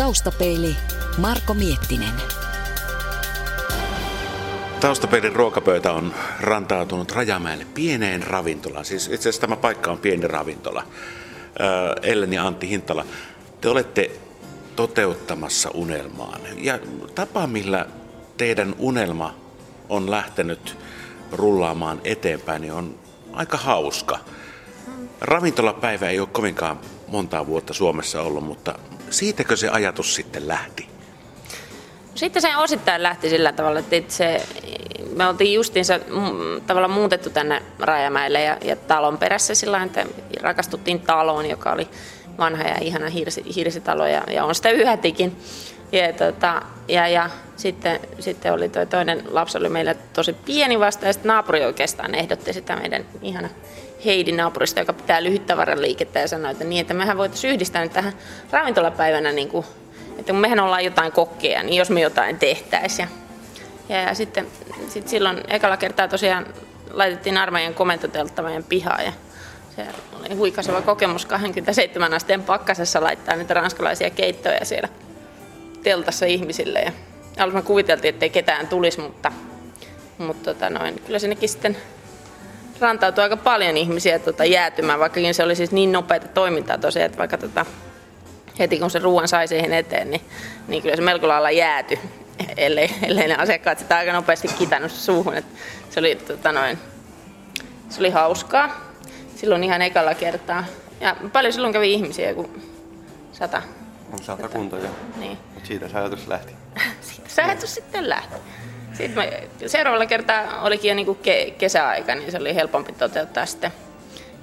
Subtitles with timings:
[0.00, 0.76] Taustapeili
[1.18, 2.12] Marko Miettinen.
[4.80, 8.84] Taustapeilin ruokapöytä on rantautunut Rajamäelle pieneen ravintolaan.
[8.84, 10.82] Siis itse asiassa tämä paikka on pieni ravintola.
[12.02, 13.04] Ellen ja Antti Hintala,
[13.60, 14.10] te olette
[14.76, 16.40] toteuttamassa unelmaan.
[16.56, 16.78] Ja
[17.14, 17.86] tapa, millä
[18.36, 19.34] teidän unelma
[19.88, 20.78] on lähtenyt
[21.32, 22.94] rullaamaan eteenpäin, niin on
[23.32, 24.18] aika hauska.
[25.20, 28.78] Ravintolapäivä ei ole kovinkaan montaa vuotta Suomessa ollut, mutta
[29.10, 30.88] siitäkö se ajatus sitten lähti?
[32.14, 34.46] Sitten se osittain lähti sillä tavalla, että se,
[35.16, 36.00] me oltiin justiinsa
[36.66, 40.06] tavallaan muutettu tänne Rajamäelle ja, ja talon perässä sillä että
[40.40, 41.88] rakastuttiin taloon, joka oli
[42.38, 45.36] vanha ja ihana hirsi, hirsitalo ja, ja on sitä yhätikin.
[45.92, 51.06] Ja, tota, ja, ja sitten, sitten oli toi toinen lapsi oli meillä tosi pieni vasta
[51.06, 53.48] ja sitten naapuri oikeastaan ehdotti sitä meidän ihana
[54.04, 57.92] Heidi naapurista, joka pitää lyhyttavaran liikettä ja sanoi, että niin, että mehän voitaisiin yhdistää nyt
[57.92, 58.12] tähän
[58.50, 59.66] ravintolapäivänä, niin kuin,
[60.18, 63.08] että kun mehän ollaan jotain kokkeja, niin jos me jotain tehtäisiin.
[63.88, 64.46] Ja, ja, ja sitten
[64.88, 66.46] sit silloin ekalla kertaa tosiaan
[66.90, 69.12] laitettiin armeijan komentoteltta meidän pihaan ja
[69.76, 69.86] se
[70.20, 74.88] oli huikaseva kokemus 27 asteen pakkasessa laittaa niitä ranskalaisia keittoja siellä
[75.82, 76.80] teltassa ihmisille.
[76.80, 76.92] Ja
[77.38, 79.32] alussa me kuviteltiin, että ei ketään tulisi, mutta,
[80.18, 81.76] mutta tota noin, kyllä sinnekin sitten
[82.80, 87.18] rantautui aika paljon ihmisiä tota, jäätymään, vaikkakin se oli siis niin nopeata toimintaa tosiaan, että
[87.18, 87.66] vaikka tota,
[88.58, 90.22] heti kun se ruoan sai siihen eteen, niin,
[90.68, 91.98] niin kyllä se melko lailla jääty,
[92.56, 95.34] ellei, ellei ne asiakkaat sitä aika nopeasti kitannut suuhun.
[95.34, 95.44] Et
[95.90, 96.78] se, oli, tota, noin,
[97.88, 98.92] se oli hauskaa
[99.36, 100.64] silloin ihan ekalla kertaa.
[101.00, 102.62] Ja paljon silloin kävi ihmisiä, kun
[103.32, 103.62] sata.
[104.22, 104.94] Sata kunta, joo.
[105.16, 105.38] Niin.
[105.54, 106.52] Mutta siitä se ajatus lähti.
[107.00, 108.34] siitä se ajatus sitten lähti.
[109.00, 113.72] Sitten me, seuraavalla kertaa olikin jo niinku ke, kesäaika, niin se oli helpompi toteuttaa sitten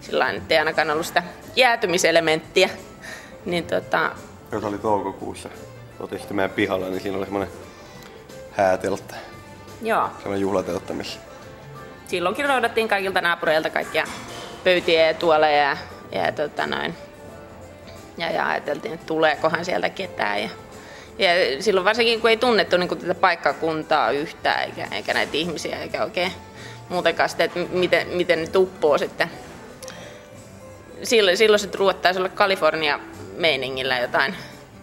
[0.02, 1.23] sillä että ei ainakaan ollut sitä
[1.55, 2.69] jäätymiselementtiä.
[3.45, 4.11] Niin tota...
[4.52, 5.50] Jos oli toukokuussa,
[6.00, 7.53] otin sitten meidän pihalla, niin siinä oli semmoinen
[8.52, 9.16] hääteltta.
[9.81, 10.09] Joo.
[10.17, 11.19] Semmoinen juhlateltta, missä...
[12.08, 14.03] Silloinkin roudattiin kaikilta naapureilta kaikkia
[14.63, 15.78] pöytiä ja tuoleja ja,
[16.12, 16.96] ja, tota noin.
[18.17, 20.44] ja, ja ajateltiin, että tuleekohan sieltä ketään.
[20.44, 20.50] Ja,
[21.17, 21.29] ja
[21.59, 26.03] silloin varsinkin, kun ei tunnettu niin kuin tätä paikkakuntaa yhtään, eikä, eikä näitä ihmisiä, eikä
[26.03, 26.31] oikein
[26.89, 29.31] muutenkaan sitä, että miten, miten ne tuppoo sitten.
[31.03, 34.35] Silloin, silloin se ruoat taisi olla Kalifornia-meiningillä jotain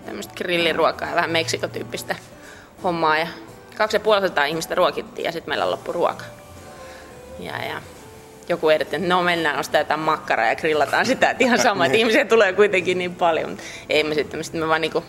[0.06, 2.16] tämmöistä grilliruokaa ja vähän Meksikotyyppistä
[2.82, 3.18] hommaa.
[3.18, 3.26] Ja
[3.76, 4.00] kaksi
[4.36, 6.24] ja ihmistä ruokittiin ja sitten meillä loppui ruoka.
[7.38, 7.80] Ja, ja
[8.48, 11.98] joku ehdotti, että no mennään ostaa jotain makkaraa ja grillataan sitä, että ihan sama, että
[12.02, 13.50] ihmisiä tulee kuitenkin niin paljon.
[13.50, 15.04] Mutta ei me sitten, sitten me vaan niinku,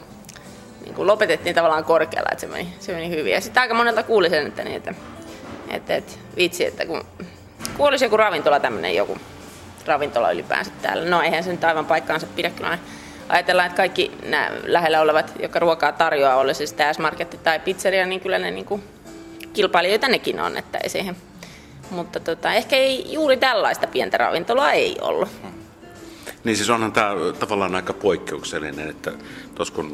[0.96, 3.34] niinku lopetettiin tavallaan korkealla, että se meni, se meni hyvin.
[3.34, 4.94] Ja sitten aika monelta kuuli sen, että, niin, että,
[5.70, 7.06] että, että vitsi, että kun,
[7.78, 9.18] kun olisi joku ravintola tämmöinen joku
[9.86, 11.10] ravintola ylipäänsä täällä.
[11.10, 12.80] No eihän se nyt aivan paikkaansa pidä kyllä.
[13.30, 18.22] Ajatellaan, että kaikki nämä lähellä olevat, jotka ruokaa tarjoaa, olisi siis S-marketti tai pizzeria, niin
[18.22, 18.84] kyllä ne niin kuin
[19.54, 21.16] kilpailijoita nekin on, että ei siihen
[21.90, 25.30] mutta tota, ehkä ei juuri tällaista pientä ravintolaa ei ollut.
[26.44, 29.12] Niin siis onhan tämä tavallaan aika poikkeuksellinen, että
[29.56, 29.92] tuossa kun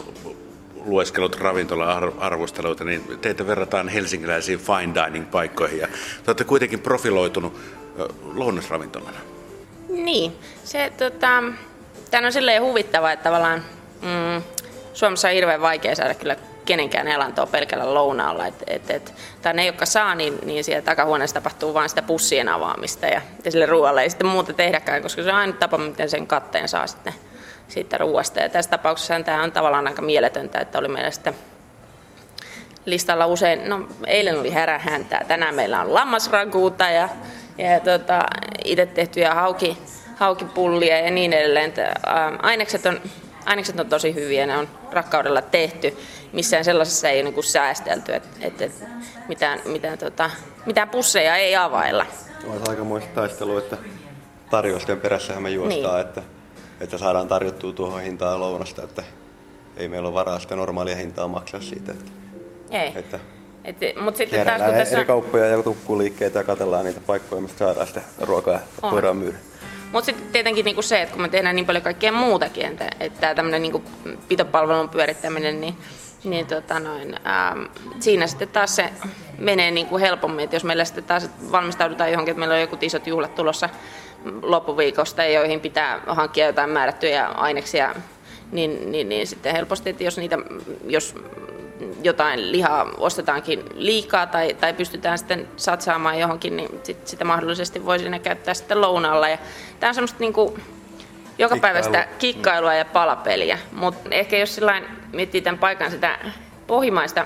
[0.85, 7.53] lueskelut ravintola-arvosteluita, niin teitä verrataan helsinkiläisiin fine dining-paikkoihin ja te olette kuitenkin profiloitunut
[8.33, 9.17] lounasravintolana.
[9.89, 11.43] Niin, se tota,
[12.11, 13.63] tämä on silleen huvittava, että tavallaan
[14.01, 14.43] mm,
[14.93, 18.47] Suomessa on hirveän vaikea saada kyllä kenenkään elantoa pelkällä lounaalla.
[18.47, 22.49] Et, et, et, tai ne, jotka saa, niin, niin siellä takahuoneessa tapahtuu vain sitä pussien
[22.49, 26.09] avaamista ja, ja sille ruoalle ei sitten muuta tehdäkään, koska se on aina tapa, miten
[26.09, 27.13] sen katteen saa sitten
[27.67, 28.39] siitä ruoasta.
[28.39, 31.35] Ja tässä tapauksessa tämä on tavallaan aika mieletöntä, että oli meillä sitten
[32.85, 37.09] listalla usein, no eilen oli härähäntää, tänään meillä on lammasraguuta ja,
[37.57, 38.23] ja tota,
[38.65, 39.77] itse tehtyjä hauki,
[40.15, 41.65] haukipullia ja niin edelleen.
[41.65, 41.93] Että, ä,
[42.41, 43.01] ainekset on
[43.45, 45.97] ainekset on tosi hyviä, ne on rakkaudella tehty.
[46.33, 48.69] Missään sellaisessa ei ole niin säästelty, että, että
[49.27, 50.29] mitään, mitään, tota,
[50.65, 52.05] mitään pusseja ei availla.
[52.47, 53.77] On aika muista taistelua, että
[54.49, 56.07] tarjousten perässähän me juostaan, niin.
[56.07, 56.21] että,
[56.81, 59.03] että saadaan tarjottua tuohon hintaan lounasta, että
[59.77, 61.91] ei meillä ole varaa sitä normaalia hintaa maksaa siitä.
[61.91, 62.11] Että,
[62.71, 62.91] ei.
[62.95, 63.19] Että
[63.65, 64.95] et, mutta sitten taas kun tässä...
[64.95, 69.37] eri kauppoja ja tukkuliikkeitä ja katsellaan niitä paikkoja, mistä saadaan sitä ruokaa, että voidaan myydä.
[69.91, 73.35] Mutta sitten tietenkin niinku se, että kun me tehdään niin paljon kaikkea muutakin, että, että
[73.35, 73.83] tämmöinen niinku
[74.27, 75.77] pitopalvelun pyörittäminen, niin,
[76.23, 77.63] niin tota noin, ähm,
[77.99, 78.89] siinä sitten taas se
[79.37, 83.07] menee niinku helpommin, että jos meillä sitten taas valmistaudutaan johonkin, että meillä on joku isot
[83.07, 83.69] juhlat tulossa
[84.41, 87.95] loppuviikosta, joihin pitää hankkia jotain määrättyjä aineksia,
[88.51, 90.37] niin, niin, niin sitten helposti, että jos, niitä,
[90.85, 91.15] jos
[92.03, 97.99] jotain lihaa ostetaankin liikaa tai, tai pystytään sitten satsaamaan johonkin, niin sit, sitä mahdollisesti voi
[97.99, 99.29] siinä käyttää sitten lounaalla.
[99.29, 99.37] Ja
[99.79, 100.61] tämä on semmoista niin kuin,
[101.37, 103.59] joka päivästä kikkailua ja palapeliä.
[103.71, 106.19] Mutta ehkä jos sillain miettii tämän paikan sitä
[106.67, 107.25] pohjimaista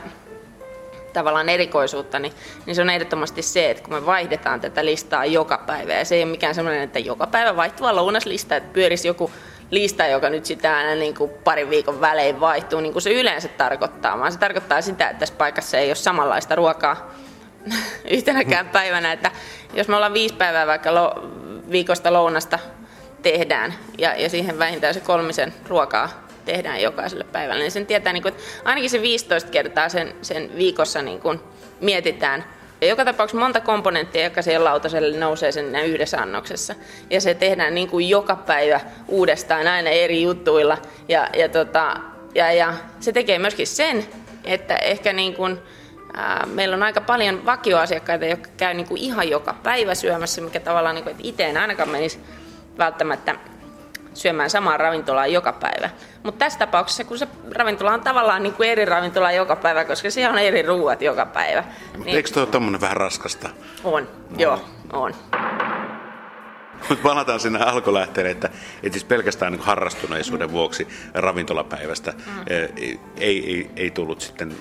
[1.13, 2.33] tavallaan erikoisuutta, niin,
[2.65, 6.15] niin se on ehdottomasti se, että kun me vaihdetaan tätä listaa joka päivä, ja se
[6.15, 9.31] ei ole mikään sellainen, että joka päivä vaihtuva lounaslista, että pyörisi joku
[9.71, 13.47] lista, joka nyt sitä aina niin kuin parin viikon välein vaihtuu, niin kuin se yleensä
[13.47, 17.11] tarkoittaa, vaan se tarkoittaa sitä, että tässä paikassa ei ole samanlaista ruokaa
[18.11, 19.31] yhtenäkään päivänä, että
[19.73, 21.29] jos me ollaan viisi päivää vaikka lo,
[21.71, 22.59] viikosta lounasta
[23.25, 28.23] tehdään ja, ja siihen vähintään se kolmisen ruokaa tehdään jokaiselle päivälle, niin sen tietää, niin
[28.23, 31.39] kuin, että ainakin se 15 kertaa sen, sen viikossa niin kuin
[31.81, 32.45] mietitään.
[32.81, 36.75] Ja joka tapauksessa monta komponenttia, joka siihen lautaselle nousee sen yhdessä annoksessa.
[37.09, 40.77] Ja se tehdään niin kuin joka päivä uudestaan aina eri juttuilla.
[41.07, 41.97] Ja, ja, tota,
[42.35, 44.05] ja, ja se tekee myöskin sen,
[44.43, 45.57] että ehkä niin kuin,
[46.13, 50.59] ää, meillä on aika paljon vakioasiakkaita, jotka käy niin kuin ihan joka päivä syömässä, mikä
[50.59, 52.19] tavallaan niin kuin, että itse en ainakaan menisi
[52.77, 53.35] välttämättä
[54.13, 55.89] syömään samaa ravintolaa joka päivä.
[56.23, 60.09] Mutta tässä tapauksessa, kun se ravintola on tavallaan niin kuin eri ravintola joka päivä, koska
[60.09, 61.63] siellä on eri ruuat joka päivä.
[62.05, 62.15] Niin...
[62.15, 63.49] Eikö tuo tuommoinen vähän raskasta?
[63.83, 64.35] On, no.
[64.37, 65.15] joo, on.
[66.89, 68.47] Mutta palataan sinne alkulähteelle, että,
[68.83, 72.43] että siis pelkästään niin harrastuneisuuden vuoksi ravintolapäivästä mm.
[72.47, 74.55] ei, ei, ei tullut sitten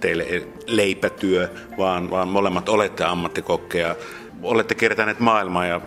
[0.00, 1.48] teille leipätyö,
[1.78, 3.96] vaan, vaan molemmat olette ammattikokkeja
[4.42, 5.80] olette kiertäneet maailmaa ja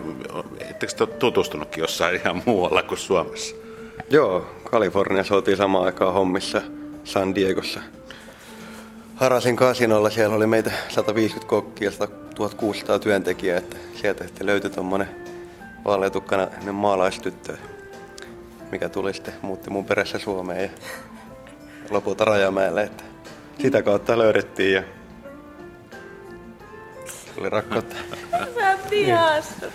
[0.60, 3.56] ettekö te tutustunutkin jossain ihan muualla kuin Suomessa?
[4.10, 6.62] Joo, Kaliforniassa oltiin samaan aikaan hommissa
[7.04, 7.80] San Diegossa.
[9.14, 15.08] Harasin kasinolla, siellä oli meitä 150 kokkia ja 1600 työntekijää, että sieltä sitten löytyi tuommoinen
[15.84, 17.56] vaaleatukkainen maalaistyttö,
[18.72, 20.70] mikä tuli sitten, muutti mun perässä Suomeen ja
[21.90, 23.04] lopulta Rajamäelle, että
[23.58, 24.82] sitä kautta löydettiin ja
[27.38, 27.96] oli rakkautta.
[28.54, 29.66] Sä vihasta.
[29.66, 29.72] Niin.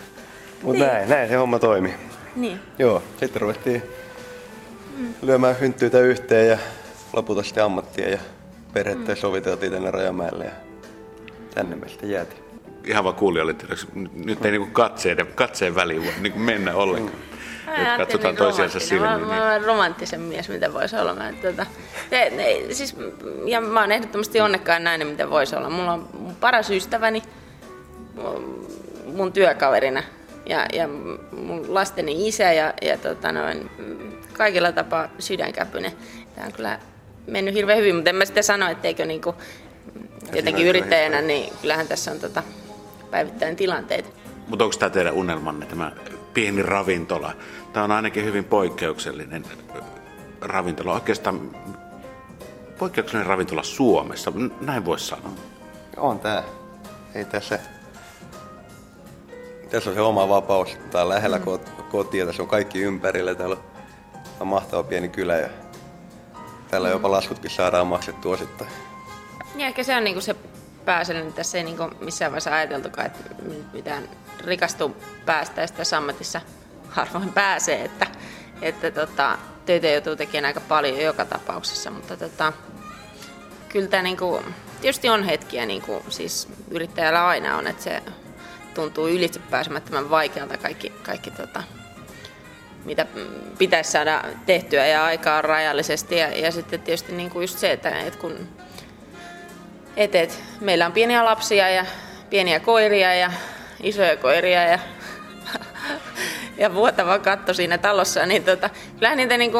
[0.64, 0.94] Mutta niin.
[0.94, 1.94] näin, näin se homma toimi.
[2.36, 2.60] Niin.
[2.80, 3.84] Joo, sitten ruvettiin
[4.98, 5.14] mm.
[5.22, 6.58] lyömään hynttyitä yhteen ja
[7.14, 8.18] lopulta sitten ammattia ja
[8.74, 9.18] perhettä mm.
[9.18, 10.52] soviteltiin tänne Rajamäelle ja
[11.54, 12.46] tänne me sitten jäätiin.
[12.84, 13.56] Ihan vaan kuulijoille,
[14.14, 17.18] nyt ei niinku katseen, katseen väliin voi niinku mennä ollenkaan.
[17.18, 17.36] Mm.
[17.84, 19.12] Nyt katsotaan niin toisiansa silmiin.
[19.12, 19.28] Mä, niin.
[19.28, 21.16] mä olen romanttisen mies, mitä voisi olla.
[21.16, 21.66] Mä, tuota,
[22.10, 22.96] te, ne, siis,
[23.46, 25.70] ja mä oon ehdottomasti onnekkaan nainen, mitä voisi olla.
[25.70, 26.08] Mulla on
[26.40, 27.24] paras ystäväni,
[29.06, 30.04] mun työkaverina
[30.46, 30.88] ja, ja
[31.38, 33.70] mun lasteni isä ja, ja tota noin,
[34.34, 35.92] kaikilla tapaa sydänkäpynen.
[36.36, 36.80] Tämä on kyllä
[37.28, 39.36] mennyt hirveän hyvin, mutta en mä sitten sano, etteikö niinku,
[40.34, 42.44] jotenkin yrittäjänä, niin kyllähän tässä on tota,
[43.12, 44.10] päivittäin tilanteita.
[44.48, 45.92] Mutta onko tämä teidän unelmanne, tämä
[46.34, 47.34] pieni ravintola?
[47.74, 49.46] Tämä on ainakin hyvin poikkeuksellinen
[50.42, 50.94] ravintola.
[50.94, 51.52] Oikeastaan
[52.80, 55.32] poikkeuksellinen ravintola Suomessa, näin voisi sanoa.
[55.98, 56.44] On tämä.
[57.16, 57.60] Ei tässä
[59.70, 60.78] tässä on se oma vapaus.
[60.92, 61.46] Tää on lähellä mm.
[61.92, 63.36] kotia, tässä on kaikki ympärillä.
[63.36, 63.58] Täällä
[64.40, 65.50] on mahtava pieni kylä ja
[66.72, 66.94] täällä mm.
[66.94, 68.70] jopa laskutkin saadaan maksettua osittain.
[69.56, 70.36] Ja ehkä se on niinku se
[70.86, 73.24] pääsellinen, että tässä ei niinku missään vaiheessa ajateltukaan, että
[73.74, 74.10] mitään
[74.46, 74.96] rikastuu
[75.26, 76.42] päästä ja tässä ammatissa
[76.90, 78.08] harvoin pääsee, että,
[78.62, 82.54] että tota, töitä joutuu tekemään aika paljon joka tapauksessa, mutta tota,
[83.70, 84.42] kyllä tämä niinku,
[84.82, 88.02] tietysti on hetkiä, niinku, siis yrittäjällä aina on, että se
[88.76, 91.64] tuntuu ylitse pääsemättömän vaikealta kaikki, kaikki tota,
[92.86, 93.06] mitä
[93.58, 96.18] pitäisi saada tehtyä ja aikaa rajallisesti.
[96.18, 98.48] Ja, ja sitten tietysti niin kuin just se, että, että kun
[99.98, 101.86] et, et, meillä on pieniä lapsia ja
[102.30, 103.32] pieniä koiria ja
[103.84, 104.80] isoja koiria ja
[106.58, 109.58] ja vuotava katto siinä talossa, niin tota, kyllähän niitä niinku,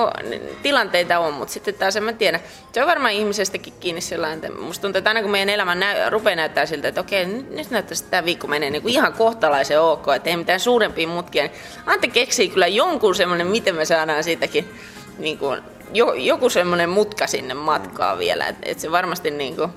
[0.64, 2.40] tilanteita on, mutta sitten taas en mä tiedä.
[2.72, 6.10] Se on varmaan ihmisestäkin kiinni sellainen, että musta tuntuu, että aina kun meidän elämä näy,
[6.10, 10.08] rupeaa näyttää siltä, että okei, nyt, näyttää, että tämä viikko menee niinku ihan kohtalaisen ok,
[10.16, 14.70] että ei mitään suurempia mutkia, niin Antti keksii kyllä jonkun semmoinen, miten me saadaan siitäkin
[15.18, 15.56] niinku,
[15.94, 19.70] jo, joku semmoinen mutka sinne matkaa vielä, että et se varmasti niinku,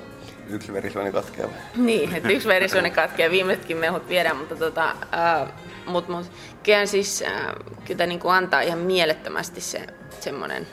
[0.50, 1.50] yksi verisuoni katkeaa.
[1.76, 5.48] Niin, että yksi verisuoni katkeaa, viimeisetkin mehut viedään, mutta tota, äh,
[5.86, 9.80] mut, mut, kyllä siis äh, kyllä niin kuin antaa ihan mielettömästi se
[10.20, 10.66] semmoinen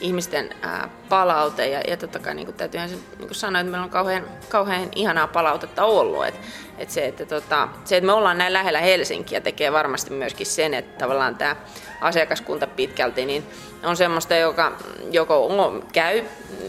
[0.00, 3.84] ihmisten äh, palaute ja, ja totta kai niin kuin se, niin kuin sanoa, että meillä
[3.84, 6.26] on kauhean, kauhean ihanaa palautetta ollut.
[6.26, 6.40] Et,
[6.78, 10.74] et se, että tota, se, että me ollaan näin lähellä Helsinkiä tekee varmasti myöskin sen,
[10.74, 11.56] että tavallaan tämä
[12.00, 13.46] asiakaskunta pitkälti niin
[13.84, 14.72] on semmoista, joka
[15.10, 15.50] joko
[15.92, 16.22] käy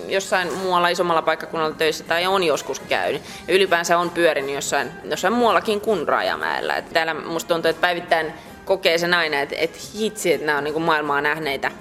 [0.07, 3.21] jossain muualla isommalla paikkakunnalla töissä tai on joskus käynyt.
[3.47, 6.75] Ylipäänsä on pyörinyt jossain, jossain muuallakin kuin Rajamäellä.
[6.75, 8.33] Et täällä musta tuntuu, että päivittäin
[8.65, 11.71] kokee sen aina, että, että hitsi, että nämä on niin maailmaa nähneitä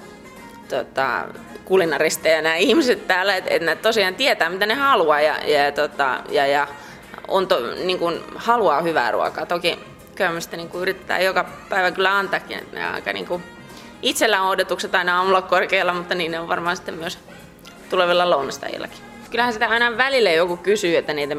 [0.67, 1.23] tota,
[1.65, 6.23] kulinaristeja nämä ihmiset täällä, että, että ne tosiaan tietää, mitä ne haluaa ja, ja, tota,
[6.29, 6.67] ja, ja
[7.27, 9.45] on to, niin kuin, haluaa hyvää ruokaa.
[9.45, 9.79] Toki
[10.39, 13.43] sitä niin kuin yritetään joka päivä kyllä antaakin, että ne aika niin kuin,
[14.01, 17.19] itsellä on odotukset aina aamulla korkealla, mutta niin ne on varmaan sitten myös
[17.89, 19.06] tulevilla lounastajillakin.
[19.31, 21.35] Kyllähän sitä aina välillä joku kysyy, että, niitä,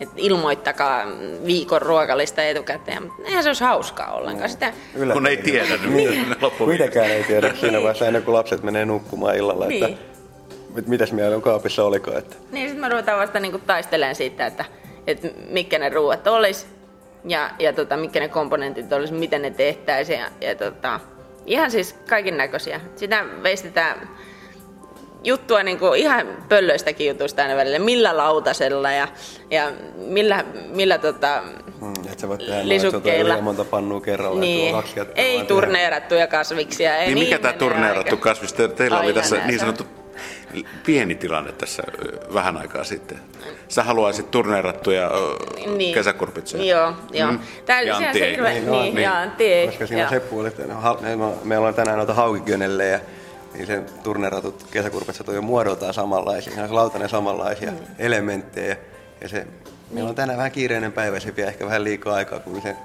[0.00, 1.04] että ilmoittakaa
[1.46, 4.50] viikon ruokalista etukäteen, mutta eihän se olisi hauskaa ollenkaan.
[4.50, 5.12] Sitä, Yllättäen.
[5.12, 9.66] Kun ei tiedä, niin Kuitenkaan ei tiedä siinä vaiheessa ennen kuin lapset menee nukkumaan illalla,
[9.66, 9.84] niin.
[9.84, 12.18] että mitäs meillä on kaapissa olikaan.
[12.18, 12.36] Että...
[12.52, 14.64] Niin, sitten me ruvetaan vasta niinku taistelemaan siitä, että,
[15.06, 16.66] että mitkä ne ruuat olisi
[17.24, 20.18] ja, ja tota, mitkä ne komponentit olisi, miten ne tehtäisiin.
[20.18, 21.00] Ja, ja tota,
[21.46, 22.80] ihan siis kaiken näköisiä.
[22.96, 24.08] Sitä veistetään
[25.26, 29.08] juttua niin kuin ihan pöllöistäkin jutuista aina välillä, millä lautasella ja,
[29.50, 31.42] ja millä, millä tota,
[31.80, 33.32] hmm, et sä voit tehdä lisukkeilla.
[33.32, 34.40] Noin, monta pannua kerralla.
[34.40, 34.74] Niin.
[35.14, 36.96] Ei turneerattuja kasviksia.
[36.96, 38.52] Ei niin, mikä tämä turneerattu kasvis?
[38.52, 39.84] Teillä oli tässä niin sanottu
[40.86, 41.82] pieni tilanne tässä
[42.34, 43.18] vähän aikaa sitten.
[43.68, 45.10] Sä haluaisit turneerattuja
[45.76, 45.94] niin.
[45.94, 46.64] kesäkurpitsoja.
[46.64, 47.32] Joo, joo.
[47.32, 47.38] Mm.
[47.66, 48.36] Tää, ja Antti ei.
[48.36, 48.98] Niin, niin, niin.
[48.98, 49.66] Ja Antti ei.
[49.66, 50.62] Koska siinä Seppu oli, että
[51.44, 53.00] meillä on tänään noita haukikönellejä,
[53.56, 56.64] niin sen turneratut kesäkurpitsat on jo muodoltaan samanlaisia.
[56.64, 57.78] On lautanen samanlaisia mm.
[57.98, 58.76] elementtejä.
[59.20, 59.46] Ja se,
[59.90, 62.76] meillä on tänään vähän kiireinen päivä, se vie ehkä vähän liikaa aikaa, kun se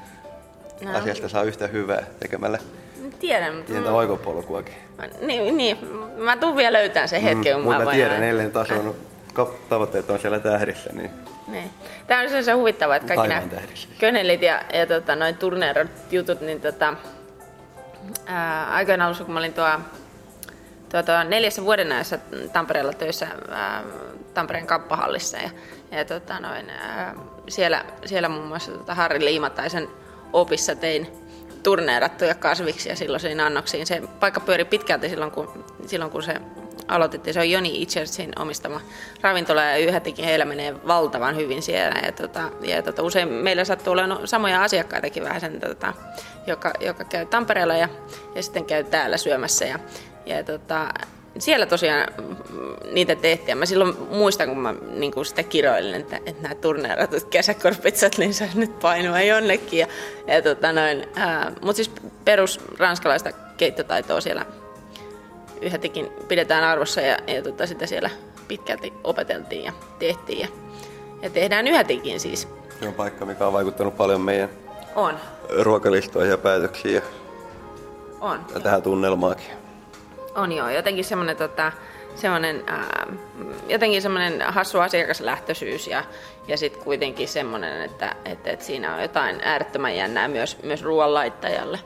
[0.81, 0.97] no.
[0.97, 2.59] asiasta saa yhtä hyvää tekemällä
[3.21, 3.55] tiedän.
[3.55, 4.73] Mutta Pientä oikopolkuakin.
[5.21, 5.77] Niin, niin,
[6.17, 8.95] mä tuun vielä löytään sen hetken, mm, kun mä, mä tiedän, eilen taas on
[9.69, 10.89] tavoitteet on siellä tähdissä.
[10.93, 11.11] Niin.
[11.47, 11.69] Niin.
[12.07, 13.41] Tämä on se huvittava, että kaikki nämä
[13.99, 16.93] könelit ja, ja tota, noin turneerot jutut, niin tota,
[18.25, 19.79] ää, aikoina alussa, kun mä olin tuo,
[20.91, 22.17] tuo, tuo neljässä vuoden ajassa
[22.53, 23.83] Tampereella töissä ää,
[24.33, 25.49] Tampereen kappahallissa ja,
[25.91, 27.15] ja tota, noin, ää,
[27.49, 29.87] siellä, siellä muun muassa tota Harri Liimataisen
[30.33, 31.07] opissa tein
[31.63, 33.87] turneerattuja kasviksia silloisiin annoksiin.
[33.87, 36.35] Se paikka pyöri pitkälti silloin, kun, silloin, kun se
[36.87, 37.33] aloitettiin.
[37.33, 38.81] Se on Joni Itchersin omistama
[39.21, 41.99] ravintola ja yhätikin heillä menee valtavan hyvin siellä.
[42.05, 45.93] Ja, tota, ja tota, usein meillä sattuu olemaan samoja asiakkaitakin vähän sen, tota,
[46.47, 47.89] joka, joka käy Tampereella ja,
[48.35, 49.65] ja sitten käy täällä syömässä.
[49.65, 49.79] Ja,
[50.25, 50.89] ja tota,
[51.39, 52.07] siellä tosiaan
[52.91, 53.57] niitä tehtiin.
[53.57, 58.33] Mä silloin muistan, kun mä niin kuin sitä kiroilin, että, että nämä turneeratut kesäkorpitsat niin
[58.33, 59.79] saisi nyt painua jonnekin.
[59.79, 59.87] Ja,
[60.27, 61.07] ja tota noin,
[61.61, 61.91] mutta siis
[62.25, 64.45] perus ranskalaista keittotaitoa siellä
[65.61, 68.09] yhätikin pidetään arvossa ja, ja tota, sitä siellä
[68.47, 70.39] pitkälti opeteltiin ja tehtiin.
[70.39, 70.47] Ja,
[71.21, 72.47] ja tehdään yhätikin siis.
[72.79, 74.49] Se on paikka, mikä on vaikuttanut paljon meidän
[74.95, 75.15] on.
[75.59, 77.01] ruokalistoihin ja päätöksiin ja,
[78.21, 79.60] on, ja tähän tunnelmaakin.
[80.35, 81.71] On joo, jotenkin semmoinen tota,
[82.15, 82.63] semmoinen,
[83.67, 86.03] jotenkin semmoinen hassu asiakaslähtöisyys ja,
[86.47, 91.79] ja sitten kuitenkin semmoinen, että, että, että, siinä on jotain äärettömän jännää myös, myös ruoanlaittajalle.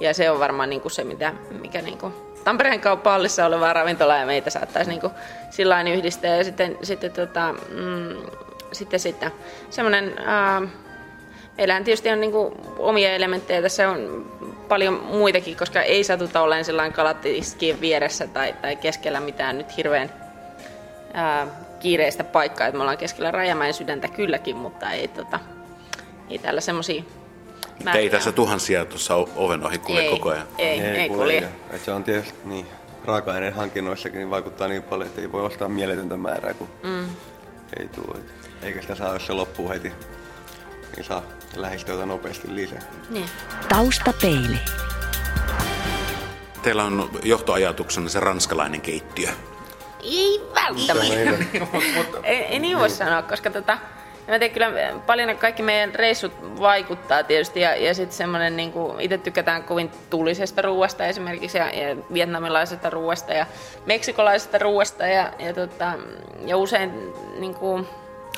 [0.00, 2.14] Ja se on varmaan niin kuin se, mitä, mikä niin kuin
[2.44, 5.12] Tampereen kauppahallissa oleva ravintola ja meitä saattaisi niin kuin
[5.50, 6.36] sillä yhdistää.
[6.36, 8.16] Ja sitten, sitten, tota, mm,
[8.72, 9.32] sitten, sitten
[9.70, 10.62] semmoinen, ää,
[11.62, 13.62] meillähän tietysti on niin kuin omia elementtejä.
[13.62, 14.26] Tässä on
[14.68, 20.12] paljon muitakin, koska ei satuta olemaan sellainen kalatiskien vieressä tai, tai keskellä mitään nyt hirveän
[21.14, 21.46] ää,
[21.80, 22.66] kiireistä paikkaa.
[22.66, 25.40] Että me ollaan keskellä Rajamäen sydäntä kylläkin, mutta ei, tota,
[26.30, 27.02] ei täällä semmoisia
[27.94, 30.46] ei tässä tuhansia tuossa oven ohi kulje ei, koko ajan.
[30.58, 31.40] Ei, ei, ei kulje.
[31.40, 31.78] kulje.
[31.84, 32.66] se on tietysti niin,
[33.04, 37.04] raaka-aineen hankinnoissakin niin vaikuttaa niin paljon, että ei voi ostaa mieletöntä määrää, kun mm.
[37.78, 38.18] ei tule.
[38.62, 39.92] Eikä sitä saa, jos se loppuu heti,
[40.96, 41.22] niin saa
[41.56, 42.80] lähestyä nopeasti lisää.
[43.10, 43.26] Niin.
[43.68, 44.58] Taustapeili.
[46.62, 49.28] Teillä on johtoajatuksena se ranskalainen keittiö.
[50.02, 51.58] Ei välttämättä.
[52.22, 53.78] ei, ei niin voi sanoa, koska tota,
[54.28, 59.18] Mä tiedän, kyllä paljon kaikki meidän reissut vaikuttaa tietysti ja, ja sitten semmoinen, niin itse
[59.18, 63.46] tykätään kovin tulisesta ruuasta esimerkiksi ja, ja vietnamilaisesta ruuasta ja
[63.86, 65.92] meksikolaisesta ruuasta ja, ja, tota,
[66.46, 67.88] ja usein niin kuin,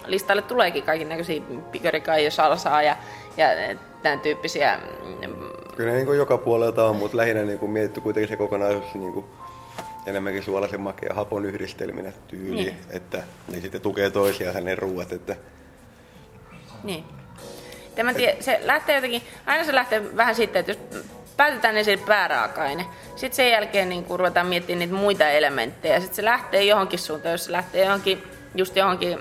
[0.06, 1.42] listalle tuleekin kaiken näköisiä
[1.72, 2.96] pikarikai salsaa ja,
[3.36, 3.46] ja
[4.02, 4.80] tämän tyyppisiä.
[5.04, 5.34] Mm,
[5.76, 9.12] kyllä niin kuin joka puolelta on, mutta lähinnä niin kuin mietitty kuitenkin se kokonaisuus niin
[9.12, 9.26] kuin
[10.06, 12.76] enemmänkin suolaisen makea hapon yhdistelminen tyyli, niin.
[12.90, 15.36] että ne sitten tukee toisiaan ne ruuat, että
[16.84, 17.04] niin.
[17.94, 20.78] Tämä tie, se lähtee jotenkin, aina se lähtee vähän siitä, että jos
[21.36, 26.24] päätetään ensin pääraaka-aine, sitten sen jälkeen niin kun ruvetaan miettimään niitä muita elementtejä, sitten se
[26.24, 28.22] lähtee johonkin suuntaan, jos se lähtee johonkin,
[28.54, 29.18] just johonkin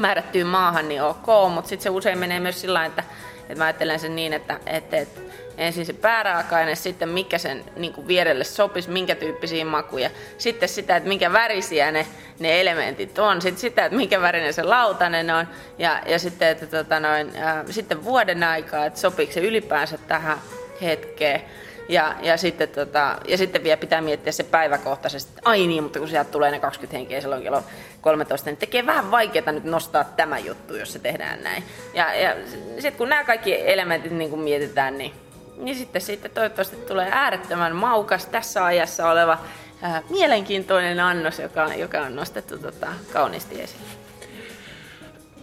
[0.00, 3.04] määrättyyn maahan, niin ok, mutta sitten se usein menee myös sillä että,
[3.40, 5.20] että mä ajattelen sen niin, että, että, että
[5.58, 10.10] ensin se pääraaka-aine, sitten mikä sen niin kuin vierelle sopisi, minkä tyyppisiä makuja.
[10.38, 12.06] Sitten sitä, että minkä värisiä ne,
[12.38, 13.42] ne elementit on.
[13.42, 15.48] Sitten sitä, että minkä värinen se lautanen on.
[15.78, 20.38] Ja, ja sitten, että, tota noin, ää, sitten vuoden aikaa, että sopiiko se ylipäänsä tähän
[20.82, 21.42] hetkeen.
[21.88, 26.08] Ja, ja, sitten, tota, ja sitten vielä pitää miettiä se päiväkohtaisesti, ai niin, mutta kun
[26.08, 27.62] sieltä tulee ne 20 henkeä silloin kello
[28.00, 31.64] 13, niin tekee vähän vaikeaa nyt nostaa tämä juttu, jos se tehdään näin.
[31.94, 32.36] Ja, ja
[32.74, 35.12] sitten kun nämä kaikki elementit niin kun mietitään, niin
[35.58, 39.38] niin sitten siitä toivottavasti tulee äärettömän maukas tässä ajassa oleva
[39.82, 43.90] ää, mielenkiintoinen annos, joka, joka on nostettu tota, kauniisti esille.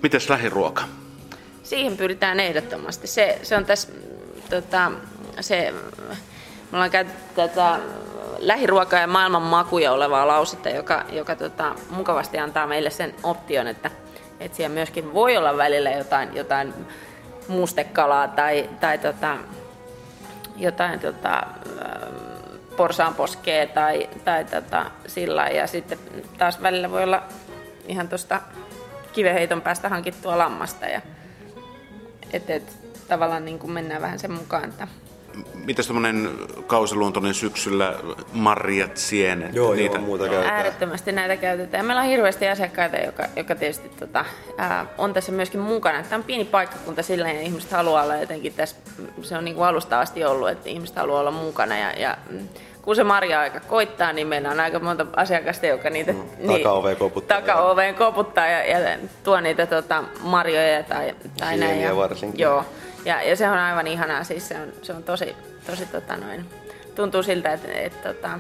[0.04, 0.84] Mites lähiruoka?
[1.64, 3.08] Siihen pyritään ehdottomasti.
[3.08, 3.88] Se, se on tässä,
[4.50, 4.92] tota,
[5.42, 5.74] se,
[6.76, 7.80] me ollaan käytetty tätä
[8.40, 13.92] lähiruokaa ja maailman makuja olevaa lausetta, joka, joka tota, mukavasti antaa meille sen option, että,
[14.40, 16.74] että siellä myöskin voi olla välillä jotain, jotain
[17.48, 19.38] mustekalaa tai, tai tota,
[20.58, 21.44] jotain tota,
[22.78, 25.48] porsaanposkea tai, tai tota, sillä.
[25.48, 26.00] Ja sitten
[26.38, 27.24] taas välillä voi olla
[27.88, 28.42] ihan tuosta
[29.14, 31.02] kiveheiton päästä hankittua lammasta ja
[32.34, 32.78] et, et,
[33.08, 34.88] tavallaan niin kuin mennään vähän sen mukaan, että
[35.66, 36.30] Mitäs tämmöinen
[36.68, 37.94] kausiluontoinen syksyllä,
[38.34, 39.54] marjat, sienet?
[39.56, 39.96] Joo, niitä?
[39.98, 40.56] joo, muuta käytetään.
[40.56, 41.86] Äärettömästi näitä käytetään.
[41.86, 44.26] Meillä on hirveästi asiakkaita, joka, joka tietysti tota,
[44.58, 46.04] ää, on tässä myöskin mukana.
[46.04, 48.76] Tämä on pieni paikkakunta sillä ja ihmiset haluaa olla jotenkin tässä,
[49.22, 52.48] se on niin kuin alusta asti ollut, että ihmiset haluaa olla mukana ja, ja mm,
[52.82, 57.42] kun se marja-aika koittaa, niin meillä on aika monta asiakasta, joka niitä Mm, takaoveen koputtaa.
[57.42, 61.82] takaoveen koputtaa ja, ja tuo niitä tota, marjoja tai, tai näin.
[61.82, 62.40] Ja, varsinkin.
[62.40, 62.66] Joo,
[63.06, 65.36] ja, ja se on aivan ihanaa, siis se on, se on tosi,
[65.68, 66.46] tosi tota noin,
[66.96, 68.40] tuntuu siltä, että, että tota,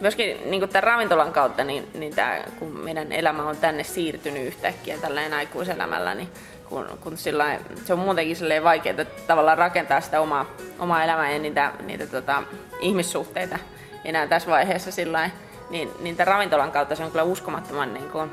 [0.00, 4.98] myöskin niin tämän ravintolan kautta, niin, niin tää, kun meidän elämä on tänne siirtynyt yhtäkkiä
[4.98, 6.28] tälleen aikuiselämällä, niin
[6.68, 10.46] kun, kun sillain, se on muutenkin vaikeaa tavallaan rakentaa sitä omaa,
[10.78, 12.42] omaa elämää ja niitä, niitä tota,
[12.80, 13.58] ihmissuhteita
[14.04, 15.32] enää tässä vaiheessa sillain,
[15.70, 18.30] niin, niin tämän ravintolan kautta se on kyllä uskomattoman, niin kuin,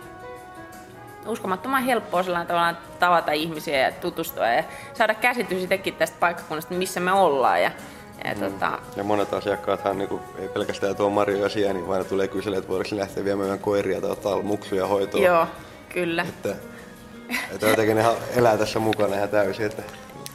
[1.27, 6.99] uskomattoman helppoa sellainen tavallaan tavata ihmisiä ja tutustua ja saada käsitys itsekin tästä paikkakunnasta, missä
[6.99, 7.61] me ollaan.
[7.61, 7.71] Ja,
[8.23, 8.39] ja mm.
[8.39, 12.69] tota, Ja monet asiakkaathan niin ei pelkästään tuo marjoja sieniä, vaan ne tulee kyselemään, että
[12.69, 15.23] voidaanko lähteä viemään koiria tai ottaa muksuja hoitoon.
[15.23, 15.47] joo,
[15.89, 16.25] kyllä.
[16.29, 16.55] Että,
[17.53, 19.65] että jotenkin ne elää tässä mukana ihan täysin.
[19.65, 19.83] Että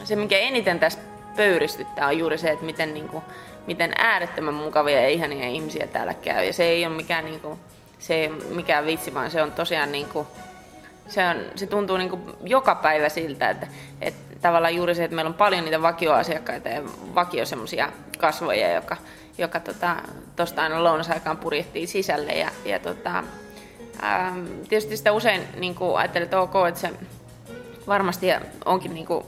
[0.05, 0.99] se, mikä eniten tässä
[1.37, 3.25] pöyristyttää, on juuri se, että miten, niin kuin,
[3.67, 6.45] miten äärettömän mukavia ja ihania ihmisiä täällä käy.
[6.45, 7.59] Ja se ei ole mikään, niin kuin,
[7.99, 10.27] se ei ole mikään vitsi, vaan se on tosiaan niin kuin,
[11.09, 13.67] se, on, se tuntuu niin kuin joka päivä siltä, että,
[14.01, 16.83] että tavallaan juuri se, että meillä on paljon niitä vakioasiakkaita ja
[17.15, 18.97] vakio semmoisia kasvoja, joka,
[19.39, 19.97] joka tuosta
[20.37, 22.33] tota, aina lounasaikaan purjehtii sisälle.
[22.33, 23.25] Ja, ja tota,
[24.03, 24.35] ää,
[24.69, 26.91] tietysti sitä usein niin ajattelee, että ok, että se
[27.87, 28.27] varmasti
[28.65, 29.25] onkin niin kuin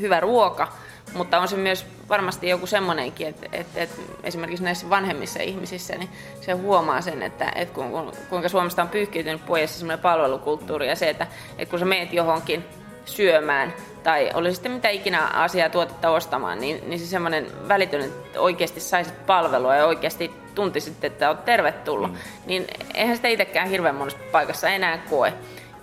[0.00, 0.72] hyvä ruoka,
[1.14, 6.10] mutta on se myös varmasti joku semmoinenkin, että, että, että esimerkiksi näissä vanhemmissa ihmisissä niin
[6.40, 7.80] se huomaa sen, että, että
[8.28, 11.26] kuinka Suomesta on pyyhkiytynyt pois semmoinen palvelukulttuuri ja se, että,
[11.58, 12.64] että kun sä meet johonkin
[13.04, 18.40] syömään tai oli sitten mitä ikinä asiaa tuotetta ostamaan, niin, niin se semmoinen välitön, että
[18.40, 22.18] oikeasti saisit palvelua ja oikeasti tuntisit, että olet tervetullut, mm.
[22.46, 25.32] niin eihän sitä itsekään hirveän monessa paikassa enää koe.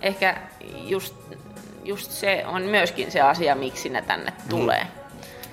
[0.00, 0.36] Ehkä
[0.74, 1.14] just,
[1.84, 4.86] just se on myöskin se asia, miksi ne tänne tulee.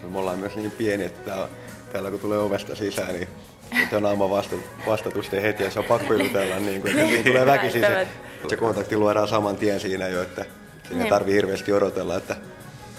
[0.03, 1.47] Me ollaan myös niin pieni, että täällä,
[1.93, 3.27] täällä kun tulee ovesta sisään, niin
[3.89, 4.55] se on aivan vasta,
[4.87, 8.07] vastatusten heti ja se on pakko jutella, niin kuin, että tulee väkisin se,
[8.47, 10.45] se kontakti luodaan saman tien siinä jo, että
[10.87, 12.35] siinä ei tarvitse hirveästi odotella, että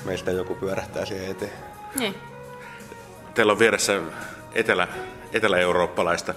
[0.05, 1.53] meistä joku pyörähtää siihen eteen.
[1.99, 2.15] Niin.
[3.35, 4.01] Teillä on vieressä
[4.55, 4.89] etelä,
[5.33, 6.35] etelä-eurooppalaista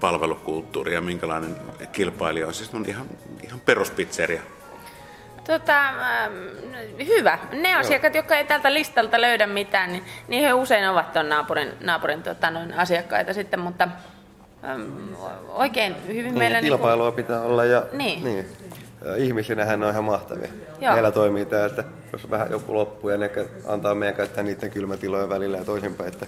[0.00, 1.56] palvelukulttuuria, minkälainen
[1.92, 2.54] kilpailija on?
[2.54, 3.06] Siis on ihan,
[3.44, 4.42] ihan peruspizzeria.
[5.46, 6.34] Tota, ähm,
[7.06, 7.38] hyvä.
[7.52, 11.72] Ne asiakkaat, jotka ei tältä listalta löydä mitään, niin, niin he usein ovat tuon naapurin,
[11.80, 13.88] naapurin tota, noin asiakkaita sitten, mutta
[14.64, 14.82] ähm,
[15.48, 16.60] oikein hyvin niin, meillä...
[16.60, 17.24] Kilpailua niin kuin...
[17.24, 18.24] pitää olla ja niin.
[18.24, 18.46] Niin,
[19.16, 20.48] ihmisinähän ne on ihan mahtavia.
[20.80, 20.92] Joo.
[20.92, 23.30] Meillä toimii tämä, että jos vähän joku loppuu ja ne
[23.66, 26.26] antaa meidän käyttää niiden kylmätilojen välillä ja toisinpäin, että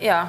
[0.00, 0.24] Joo,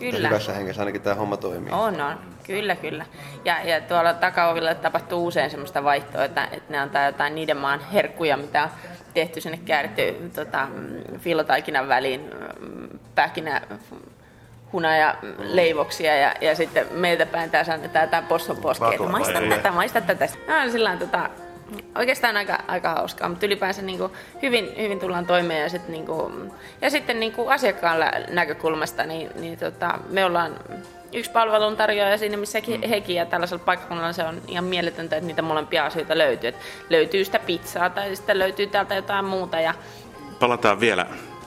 [0.00, 0.28] kyllä.
[0.28, 1.72] hyvässä hengessä ainakin tämä homma toimii.
[1.72, 2.18] On, on.
[2.46, 3.06] Kyllä, kyllä.
[3.44, 7.80] Ja, ja tuolla takaovilla tapahtuu usein sellaista vaihtoa, että, että ne antaa jotain niiden maan
[7.80, 8.70] herkkuja, mitä on
[9.14, 10.68] tehty sinne kääritty tota,
[11.18, 12.30] filotaikinan väliin,
[13.14, 13.62] pähkinä,
[14.72, 19.70] hunaja leivoksia ja, ja sitten meiltä päin taas annetaan jotain posson poskea, että maista tätä,
[19.70, 20.28] maista tätä.
[20.48, 21.30] No, sillä tota,
[21.98, 26.06] oikeastaan aika, aika hauskaa, mutta ylipäänsä niin kuin hyvin, hyvin tullaan toimeen ja, sit, niin
[26.06, 27.98] kuin, ja sitten niin kuin asiakkaan
[28.30, 30.56] näkökulmasta niin, niin tota, me ollaan
[31.12, 32.58] yksi palveluntarjoaja siinä, missä
[32.90, 36.48] hekin ja tällaisella paikkakunnalla se on ihan mieletöntä, että niitä molempia asioita löytyy.
[36.48, 39.60] Että löytyy sitä pizzaa tai sitten löytyy täältä jotain muuta.
[39.60, 39.74] Ja...
[40.40, 41.06] Palataan vielä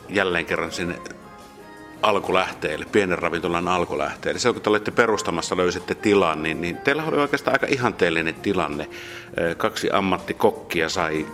[0.09, 0.95] jälleen kerran sinne
[2.03, 4.39] alkulähteelle, pienen ravintolan alkulähteelle.
[4.39, 8.89] Silloin kun te olette perustamassa, löysitte tilan, niin, niin teillä oli oikeastaan aika ihanteellinen tilanne.
[9.57, 11.25] Kaksi ammattikokkia sai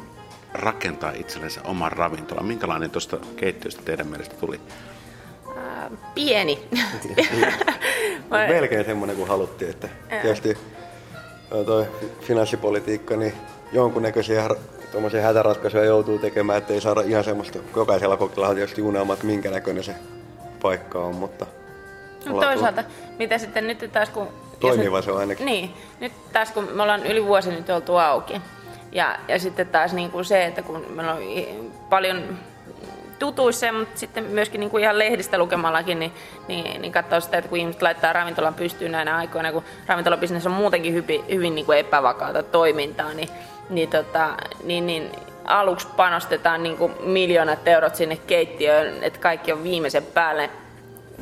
[0.53, 2.45] rakentaa itsellensä oman ravintolan.
[2.45, 4.59] Minkälainen tuosta keittiöstä teidän mielestä tuli?
[5.57, 6.59] Äh, pieni.
[8.49, 9.89] Melkein semmoinen kuin haluttiin, että
[10.21, 10.57] tietysti
[11.65, 11.87] toi
[12.21, 13.33] finanssipolitiikka, niin
[13.71, 14.49] jonkunnäköisiä
[14.91, 19.51] tuommoisia hätäratkaisuja joutuu tekemään, ettei saada ihan semmoista, jokaisella kokilla on tietysti unelma, että minkä
[19.51, 19.95] näköinen se
[20.61, 21.45] paikka on, mutta
[22.25, 22.83] No toisaalta,
[23.19, 24.27] mitä sitten nyt taas kun...
[24.59, 25.45] Toimiva nyt, se on ainakin.
[25.45, 28.41] Niin, nyt taas kun me ollaan yli vuosi nyt oltu auki.
[28.91, 31.21] Ja, ja sitten taas niin kuin se, että kun meillä on
[31.89, 32.37] paljon
[33.19, 36.11] tutuissa, mutta sitten myöskin niin kuin ihan lehdistä lukemallakin, niin,
[36.47, 40.51] niin, niin katsoo sitä, että kun ihmiset laittaa ravintolan pystyyn näinä aikoina, kun ravintolabisnes on
[40.51, 43.29] muutenkin hyvin, hyvin niin kuin epävakaata toimintaa, niin,
[43.69, 44.29] niin, tota,
[44.63, 45.11] niin, niin
[45.49, 50.49] aluksi panostetaan niin kuin miljoonat eurot sinne keittiöön, että kaikki on viimeisen päälle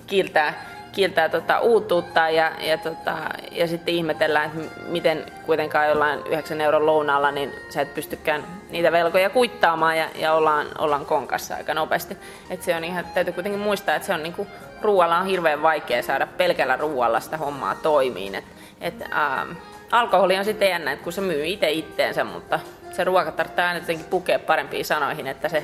[0.08, 3.18] kiiltää, kiiltää tota uutuutta ja, ja, tota,
[3.52, 8.92] ja sitten ihmetellään, että miten kuitenkaan jollain 9 euron lounaalla, niin sä et pystykään niitä
[8.92, 12.18] velkoja kuittaamaan ja, ja ollaan, ollaan konkassa aika nopeasti.
[12.50, 14.48] Et se on ihan, täytyy kuitenkin muistaa, että se on niinku,
[14.82, 18.36] ruoalla on hirveän vaikea saada pelkällä ruoalla sitä hommaa toimiin.
[18.36, 18.46] Et,
[18.82, 19.52] et, ähm,
[19.92, 22.60] alkoholi on sitten jännä, että kun se myy itse itteensä, mutta
[22.98, 25.64] se ruoka tarvitsee aina jotenkin pukea parempiin sanoihin, että se,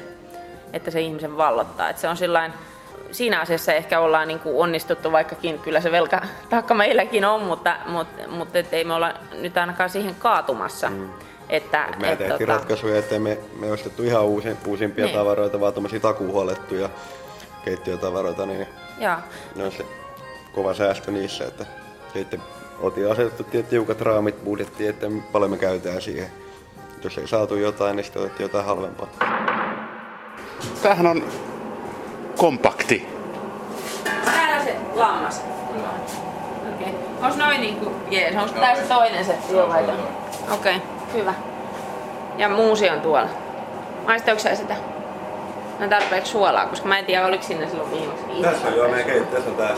[0.73, 1.89] että se ihmisen vallottaa.
[1.89, 2.53] Et se on sillain,
[3.11, 7.75] siinä asiassa ehkä ollaan niin kuin onnistuttu, vaikkakin kyllä se velka taakka meilläkin on, mutta,
[7.85, 10.89] mutta, mutta et ei me olla nyt ainakaan siihen kaatumassa.
[10.89, 11.09] Mm.
[11.49, 15.17] Että, Me et, tehtiin tota, ratkaisuja, että me, me ostettu ihan uusi, uusimpia Niin.
[15.17, 16.89] tavaroita, vaan tuommoisia takuuhuolettuja
[17.65, 18.67] keittiötavaroita, niin
[18.99, 19.15] joo,
[19.55, 19.85] ne on se
[20.53, 21.65] kova säästö niissä, että
[22.13, 22.41] sitten
[22.79, 26.42] otin asetettu tiukat raamit budjettiin, että paljon me käytetään siihen.
[27.03, 29.07] Jos ei saatu jotain, niin sitten otettiin jotain halvempaa.
[30.81, 31.23] Tämähän on
[32.37, 33.07] kompakti.
[34.25, 35.41] Täällä se lammas.
[36.75, 36.87] Okei.
[36.87, 36.93] Okay.
[37.21, 38.35] Onko noin niinku jees?
[38.35, 39.25] Onko tää se toinen
[39.69, 39.83] vai?
[39.83, 40.79] Okei, okay.
[41.13, 41.33] hyvä.
[42.37, 43.29] Ja muusi on tuolla.
[44.07, 44.75] Maistoiko sä sitä?
[45.79, 48.25] No tarpeeksi suolaa, koska mä en tiedä oliko sinne silloin viimeksi.
[48.41, 49.75] Tässä on jo meidän keittiö, tässä on tää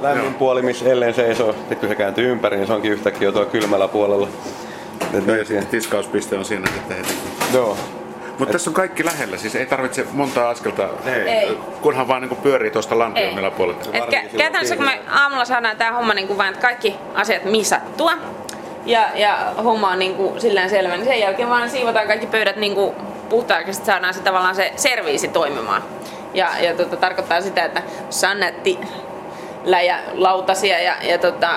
[0.00, 1.52] lämmin puoli, missä ellen seisoo.
[1.52, 4.28] Sitten kun se kääntyy ympäri, niin se onkin yhtäkkiä jo tuolla kylmällä puolella.
[5.14, 7.14] Et No ja siihen- tiskauspiste on siinä sitten heti.
[7.54, 7.76] Joo.
[8.38, 11.12] Mutta tässä on kaikki lähellä, siis ei tarvitse montaa askelta, Ei.
[11.28, 11.58] Ei.
[11.80, 13.80] kunhan vaan niin pyörii tuosta lantiomilla puolella.
[13.92, 18.12] Kä- käytännössä kun me aamulla saadaan tää homma niin kuin vain, että kaikki asiat misattua
[18.86, 22.56] ja, ja homma on niin kuin sillään selvä, niin sen jälkeen vaan siivotaan kaikki pöydät
[22.56, 22.94] niin kuin
[23.28, 25.82] puhtaaksi ja sit saadaan se tavallaan se serviisi toimimaan.
[26.34, 28.20] Ja, ja tota, tarkoittaa sitä, että jos
[29.64, 31.50] läjä lautasia ja, ja tota,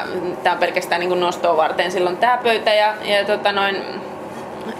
[0.44, 3.84] tää on pelkästään niin nostoa varten silloin tää pöytä ja, ja tota noin,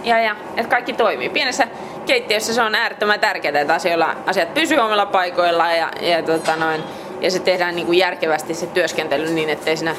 [0.04, 1.28] ja, ja että kaikki toimii.
[1.28, 1.68] Pienessä
[2.06, 6.82] keittiössä se on äärettömän tärkeää, että asioilla, asiat pysyy omilla paikoillaan ja, ja, tota noin,
[7.20, 9.96] ja se tehdään niin järkevästi se työskentely niin, ettei siinä,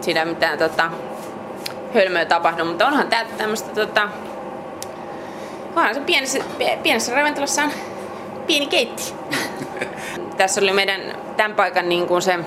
[0.00, 0.90] siinä mitään tota,
[1.94, 2.64] hölmöä tapahdu.
[2.64, 4.08] Mutta onhan tää tämmöistä, tota,
[5.76, 6.38] onhan se pienessä,
[6.82, 7.70] pienessä ravintolassa on
[8.46, 9.14] pieni keitti.
[10.36, 11.00] Tässä oli meidän
[11.36, 12.38] tämän paikan niin kuin se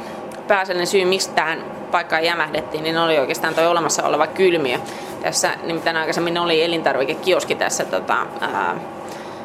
[0.48, 4.78] pääasiallinen syy, miksi tähän paikkaan jämähdettiin, niin oli oikeastaan tuo olemassa oleva kylmiö.
[5.22, 8.76] Tässä nimittäin aikaisemmin oli elintarvikekioski tässä tota, ää,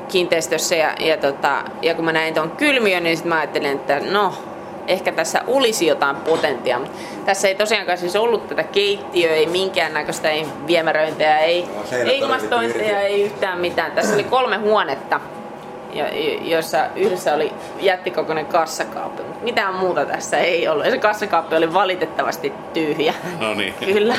[0.09, 4.01] kiinteistössä ja, ja, tota, ja kun mä näin tuon kylmiön, niin sitten mä ajattelin, että
[4.01, 4.35] no,
[4.87, 6.79] ehkä tässä olisi jotain potentiaa.
[6.79, 12.07] Mutta tässä ei tosiaankaan siis ollut tätä keittiöä, ei minkäännäköistä, ei viemäröintiä, ei, No, seinät
[13.01, 13.93] ei yhtään mitään.
[13.93, 15.21] Tässä oli kolme huonetta,
[16.43, 19.23] joissa yhdessä oli jättikokoinen kassakaappi.
[19.23, 20.85] Mutta mitään muuta tässä ei ollut.
[20.85, 23.15] Ja se kassakaappi oli valitettavasti tyhjä.
[23.41, 23.75] No niin.
[23.95, 24.15] Kyllä.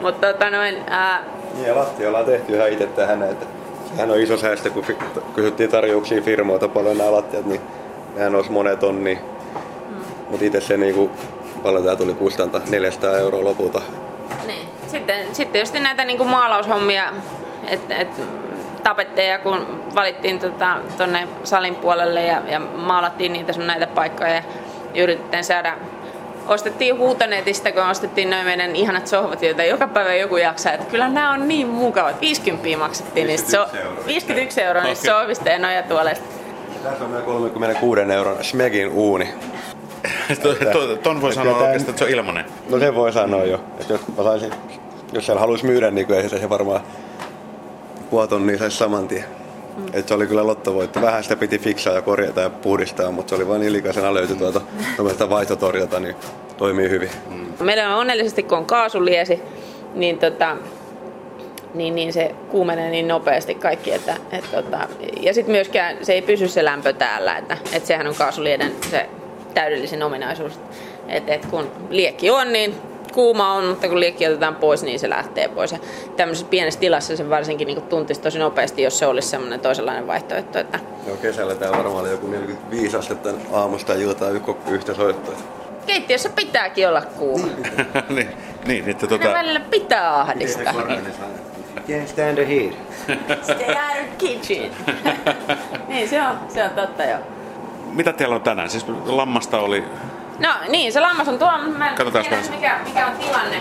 [0.00, 3.46] Mutta tota noin, ää, Niin ja lattia ollaan tehty ihan itse tähän, että
[3.92, 4.96] sehän on iso säästö, kun fi-
[5.34, 7.60] kysyttiin tarjouksia firmoilta paljon nämä lattiat, niin
[8.14, 9.14] nehän olisi monet tonni.
[9.14, 9.96] Mm.
[10.30, 11.10] Mutta itse se niinku,
[11.62, 13.82] paljon tää tuli kustanta, 400 euroa lopulta.
[14.46, 14.68] Niin.
[14.86, 17.04] Sitten, sitten tietysti näitä niin maalaushommia,
[17.68, 18.08] että et,
[18.82, 24.42] tapetteja kun valittiin tota, tonne salin puolelle ja, ja maalattiin niitä sun näitä paikkoja ja
[24.94, 25.76] yritettiin saada
[26.48, 30.72] Ostettiin huutonetistä, kun ostettiin noin meidän ihanat sohvat, joita joka päivä joku jaksaa.
[30.72, 32.20] Että kyllä nämä on niin mukavat.
[32.20, 34.06] 50 maksettiin niistä 51 so- euroa.
[34.06, 35.20] 51 euroa niistä Okei.
[35.20, 36.24] sohvista ja nojatuoleista.
[36.82, 39.28] Tässä on meidän 36 euron Smegin uuni.
[40.42, 42.44] To- to- Ton voi sanoa oikeastaan, että se on ilmanen.
[42.70, 43.60] No se voi sanoa jo.
[43.80, 44.52] Että jos, mä saisin,
[45.12, 46.80] jos siellä haluaisi myydä, niin kyllä se varmaan
[48.10, 49.24] puoli tonnia saisi saman tien.
[49.76, 49.86] Mm.
[49.92, 51.02] Et se oli kyllä lottovoitto.
[51.02, 54.60] Vähän sitä piti fiksaa ja korjata ja puhdistaa, mutta se oli vain ilikaisena löyty tuolta
[54.96, 56.14] tuommoista vaihtotorjota, niin
[56.56, 57.10] toimii hyvin.
[57.30, 57.64] Mm.
[57.64, 59.42] Meillä on onnellisesti, kun on kaasuliesi,
[59.94, 60.56] niin, tota,
[61.74, 63.92] niin, niin se kuumenee niin nopeasti kaikki.
[63.92, 64.88] Että, et, tota,
[65.20, 69.06] ja sitten myöskään se ei pysy se lämpö täällä, että, että sehän on kaasulieden se
[69.54, 70.60] täydellisin ominaisuus.
[71.08, 72.74] Että et kun liekki on, niin
[73.12, 75.72] kuuma on, mutta kun liekki otetaan pois, niin se lähtee pois.
[75.72, 75.78] Ja
[76.16, 80.58] tämmöisessä pienessä tilassa se varsinkin niin tuntisi tosi nopeasti, jos se olisi semmoinen toisenlainen vaihtoehto.
[80.58, 85.34] Että, Joo, kesällä täällä varmaan oli joku 45 astetta aamusta iltaa y- yhtä soittoa.
[85.86, 87.46] keittiössä pitääkin olla kuuma.
[88.08, 88.28] niin,
[88.66, 89.24] niin, että Tota...
[89.24, 90.72] tota, välillä pitää ahdistaa.
[91.88, 92.74] Can't stand the heat.
[93.42, 94.70] Stay out of kitchen.
[95.88, 97.18] niin, se on, se on totta joo.
[97.92, 98.70] mitä teillä on tänään?
[98.70, 99.84] Siis lammasta oli...
[100.40, 101.58] No niin, se lammas on tuolla.
[101.58, 102.54] Mä Katsotaan tiedän, vähän.
[102.54, 103.56] mikä, mikä on tilanne.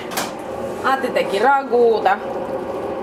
[0.83, 2.17] Antti teki raguuta.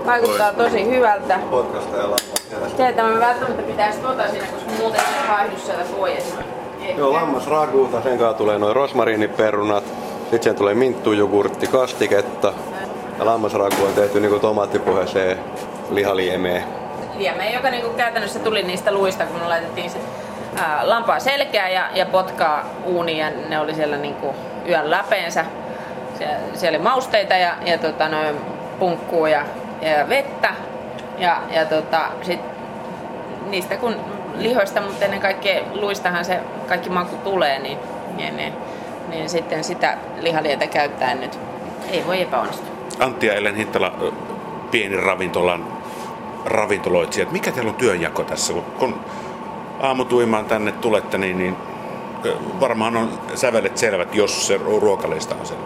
[0.05, 1.39] Vaikuttaa tosi hyvältä.
[1.49, 2.77] Podcasta ja lammasta.
[2.77, 6.35] Se, että me välttämättä pitäisi tota siinä, koska muuten se vaihdu sieltä pois.
[6.81, 6.99] Ehkä.
[6.99, 9.83] Joo, lammasraguuta, sen kanssa tulee noin rosmariiniperunat,
[10.21, 12.53] sitten siihen tulee minttujogurtti, kastiketta.
[13.19, 15.39] Ja lammasragu on tehty niinku tomaattipohjaiseen
[15.89, 16.63] lihaliemeen.
[17.17, 19.97] Lieme, joka niinku käytännössä tuli niistä luista, kun me laitettiin se
[20.81, 24.35] lampaa selkää ja, ja potkaa uuniin ja ne oli siellä niinku
[24.67, 25.45] yön läpeensä.
[26.17, 28.35] Sie, siellä oli mausteita ja, ja tota, noin
[28.79, 29.45] punkkuu ja,
[29.81, 30.53] ja vettä.
[31.17, 32.39] Ja, ja tota, sit
[33.49, 33.95] niistä kun
[34.37, 37.77] lihoista, mutta ennen kaikkea luistahan se kaikki maku tulee, niin,
[38.17, 38.53] niin, niin,
[39.09, 41.39] niin sitten sitä lihalietä käyttäen nyt
[41.91, 42.69] ei voi epäonnistua.
[42.99, 44.11] Antti ja Ellen Hinttala, ö,
[44.71, 45.65] pieni ravintolan
[46.45, 47.31] ravintoloitsijat.
[47.31, 48.53] Mikä teillä on työnjako tässä?
[48.79, 48.99] Kun
[49.79, 51.57] aamutuimaan tänne tulette, niin, niin
[52.59, 55.61] varmaan on sävelet selvät, jos se ru- ruokalista on selvä.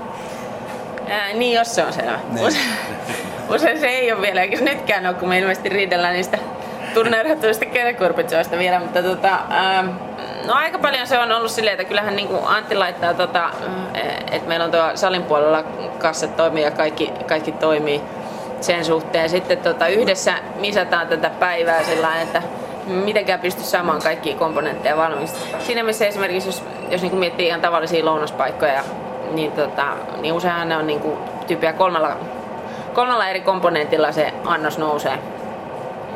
[1.07, 2.19] Ää, niin, jos se on selvä.
[2.39, 2.65] Usein,
[3.55, 6.37] usein se ei ole vielä, eikä se nytkään ole, kun me ilmeisesti riidellään niistä
[6.93, 9.83] turneeratuista kerekurpitsoista vielä, mutta tota, ää,
[10.45, 13.49] no aika paljon se on ollut silleen, että kyllähän niin kuin Antti laittaa, tota,
[14.31, 15.63] että meillä on tuo salin puolella
[15.97, 18.01] kassat toimii ja kaikki, kaikki toimii
[18.61, 19.29] sen suhteen.
[19.29, 22.41] Sitten tota, yhdessä misataan tätä päivää sillä että
[22.85, 25.35] mitenkään pysty saamaan kaikkia komponentteja valmiiksi.
[25.59, 28.83] Siinä missä esimerkiksi, jos, jos niin miettii ihan tavallisia lounaspaikkoja,
[29.31, 29.85] niin, tota,
[30.21, 31.17] niin useinhan ne on niin kuin,
[31.47, 32.17] tyyppiä kolmella,
[32.93, 35.19] kolmella eri komponentilla se annos nousee.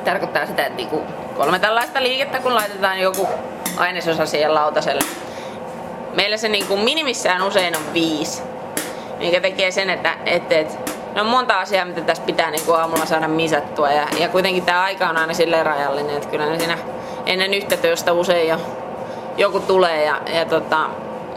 [0.06, 1.04] Tarkoittaa sitä, että niin kuin
[1.38, 3.28] kolme tällaista liikettä, kun laitetaan joku
[3.78, 5.02] ainesosa siihen lautaselle.
[6.16, 8.44] Meillä se niin kuin minimissään usein on viisi,
[9.18, 12.80] mikä tekee sen, että, että, että no on monta asiaa, mitä tässä pitää niin kuin
[12.80, 13.92] aamulla saada misattua.
[13.92, 16.78] Ja, ja kuitenkin tämä aika on aina silleen rajallinen, että kyllä siinä
[17.26, 18.58] ennen yhtä työstä usein jo
[19.38, 20.06] joku tulee.
[20.06, 20.90] Ja, ja, tota,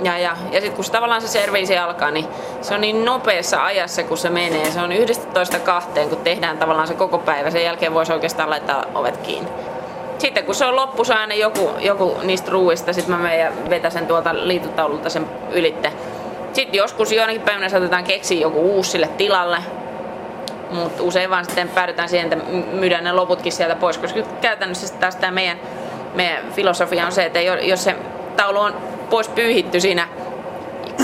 [0.03, 2.27] ja, ja, ja sitten kun se tavallaan se serviisi alkaa, niin
[2.61, 4.71] se on niin nopeassa ajassa, kun se menee.
[4.71, 7.51] Se on 11 kahteen, kun tehdään tavallaan se koko päivä.
[7.51, 9.51] Sen jälkeen voisi oikeastaan laittaa ovet kiinni.
[10.19, 13.41] Sitten kun se on loppu, se on aina joku, joku niistä ruuista, sitten mä menen
[13.41, 15.93] ja vetäsen tuolta liitutaululta sen ylitte.
[16.59, 19.59] Sitten joskus jonakin päivänä saatetaan keksiä joku uusi sille tilalle,
[20.71, 25.01] mutta usein vaan sitten päädytään siihen, että myydään ne loputkin sieltä pois, koska käytännössä sitten
[25.01, 25.61] taas tämä meidän,
[26.15, 27.97] meidän filosofia on se, että jo- jos se
[28.37, 28.75] taulu on
[29.11, 30.09] pois pyyhitty siinä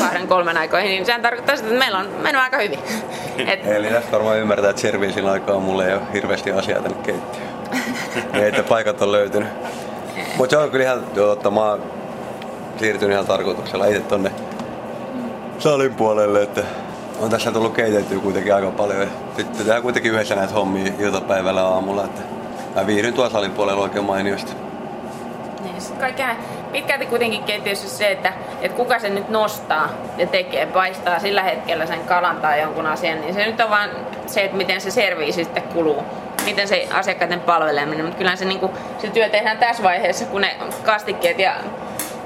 [0.00, 2.78] kahden kolmen aikoihin, niin sehän tarkoittaa sitä, että meillä on mennyt aika hyvin.
[3.52, 7.48] Et, Eli tästä varmaan ymmärtää, että serviisin aikaa mulle ei ole hirveästi asiaa tänne keittiöön.
[8.42, 9.48] Ei, että paikat on löytynyt.
[10.36, 11.82] Mutta se on kyllä ihan, joo, totta, mä oon
[12.78, 14.30] siirtynyt ihan tarkoituksella itse tonne
[15.64, 16.62] salin puolelle, että
[17.20, 19.08] on tässä tullut keitettyä kuitenkin aika paljon.
[19.36, 22.20] Sitten tehdään kuitenkin yhdessä näitä hommia iltapäivällä aamulla, että
[22.74, 24.52] mä viihdyn tuolla salin puolella oikein mainiosti.
[25.62, 26.36] Niin, sit kaikkea
[26.72, 31.86] pitkälti kuitenkin keittiössä se, että, että kuka se nyt nostaa ja tekee, paistaa sillä hetkellä
[31.86, 33.90] sen kalan tai jonkun asian, niin se nyt on vaan
[34.26, 36.02] se, että miten se serviisi sitten kuluu.
[36.44, 40.40] Miten se asiakkaiden palveleminen, mutta kyllähän se, niin kuin, se työ tehdään tässä vaiheessa, kun
[40.40, 41.54] ne kastikkeet ja,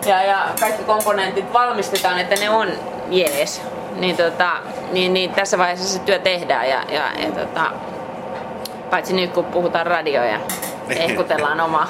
[0.07, 2.68] ja, ja kaikki komponentit valmistetaan, että ne on
[3.10, 3.62] jees.
[3.96, 4.50] Niin, tota,
[4.92, 7.70] niin, niin tässä vaiheessa se työ tehdään ja, ja, ja tota,
[8.90, 10.40] paitsi nyt kun puhutaan radioja ja
[10.96, 11.88] ehkutellaan omaa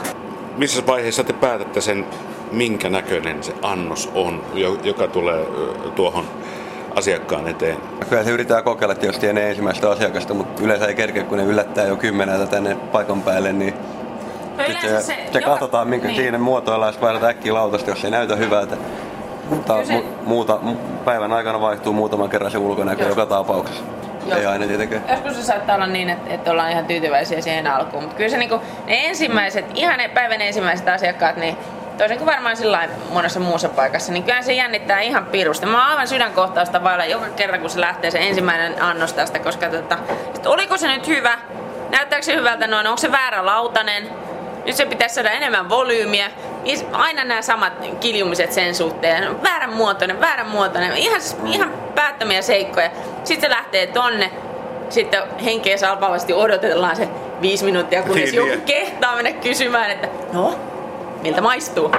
[0.56, 2.06] Missä vaiheessa te päätätte sen,
[2.52, 5.46] minkä näköinen se annos on, jo- joka tulee
[5.94, 6.24] tuohon
[6.96, 7.76] asiakkaan eteen?
[8.08, 11.84] Kyllä se yritetään kokeilla tietysti ennen ensimmäistä asiakasta, mutta yleensä ei kerkeä, kun ne yllättää
[11.84, 13.74] jo kymmeneltä tänne paikan päälle, niin
[14.58, 16.14] No se, se, se joka- katsotaan, minkä niin.
[16.16, 16.24] niin.
[16.24, 18.76] siinä muotoillaan, sitten vaihdetaan äkkiä lautasta, jos ei näytä hyvältä.
[19.48, 23.84] Mutta mu- muuta, mu- päivän aikana vaihtuu muutaman kerran se ulkonäkö joka tapauksessa.
[24.26, 24.38] Joo.
[24.38, 25.02] Ei aina tietenkään.
[25.10, 28.02] Joskus se saattaa olla niin, että, että ollaan ihan tyytyväisiä siihen alkuun.
[28.02, 31.56] Mutta kyllä se niinku, ne ensimmäiset, ihan ne päivän ensimmäiset asiakkaat, niin
[31.98, 35.66] toisin kuin varmaan sillä monessa muussa paikassa, niin kyllä se jännittää ihan pirusti.
[35.66, 39.68] Mä oon aivan sydänkohtausta vailla joka kerran, kun se lähtee se ensimmäinen annos tästä, koska
[39.68, 39.98] tota,
[40.46, 41.38] oliko se nyt hyvä?
[41.90, 42.86] Näyttääkö se hyvältä noin?
[42.86, 44.08] Onko se väärä lautanen?
[44.68, 46.30] Nyt se pitäisi saada enemmän volyymiä.
[46.62, 49.42] Niin Aina nämä samat kiljumiset sen suhteen.
[49.42, 50.96] Väärän muotoinen, väärän muotoinen.
[50.96, 52.90] Ihan, ihan päättömiä seikkoja.
[53.24, 54.30] Sitten se lähtee tonne.
[54.90, 57.08] Sitten henkeä salpavasti odotellaan se
[57.40, 58.62] viisi minuuttia, kunnes Niin, joku niin.
[58.62, 60.54] kehtaa mennä kysymään, että no,
[61.22, 61.90] miltä maistuu?